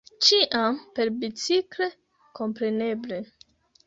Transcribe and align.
Ĉiam 0.27 0.77
perbicikle, 0.99 1.87
kompreneble! 2.39 3.21